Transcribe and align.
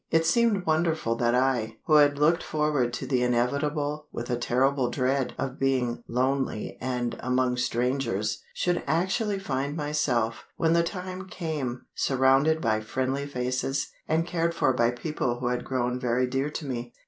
It 0.09 0.25
seemed 0.25 0.65
wonderful 0.65 1.13
that 1.17 1.35
I, 1.35 1.77
who 1.85 1.93
had 1.97 2.17
looked 2.17 2.41
forward 2.41 2.91
to 2.93 3.05
the 3.05 3.21
inevitable 3.21 4.07
with 4.11 4.31
a 4.31 4.35
terrible 4.35 4.89
dread 4.89 5.35
of 5.37 5.59
being 5.59 6.01
lonely 6.07 6.79
and 6.81 7.15
among 7.19 7.57
strangers, 7.57 8.41
should 8.55 8.81
actually 8.87 9.37
find 9.37 9.77
myself, 9.77 10.45
when 10.57 10.73
the 10.73 10.81
time 10.81 11.27
came, 11.27 11.85
surrounded 11.93 12.61
by 12.61 12.81
friendly 12.81 13.27
faces, 13.27 13.91
and 14.07 14.25
cared 14.25 14.55
for 14.55 14.73
by 14.73 14.89
people 14.89 15.39
who 15.39 15.49
had 15.49 15.63
grown 15.63 15.99
very 15.99 16.25
dear 16.25 16.49
to 16.49 16.65
me. 16.65 16.93